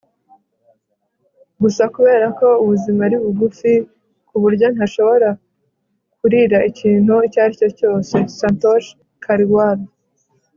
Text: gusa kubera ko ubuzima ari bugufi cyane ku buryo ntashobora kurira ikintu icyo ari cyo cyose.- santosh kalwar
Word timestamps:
gusa 1.61 1.83
kubera 1.95 2.27
ko 2.39 2.47
ubuzima 2.63 3.01
ari 3.07 3.17
bugufi 3.23 3.71
cyane 3.75 3.85
ku 4.27 4.35
buryo 4.43 4.67
ntashobora 4.75 5.29
kurira 6.19 6.57
ikintu 6.69 7.13
icyo 7.27 7.39
ari 7.43 7.53
cyo 7.59 7.69
cyose.- 7.79 8.15
santosh 8.37 8.87
kalwar 9.23 9.77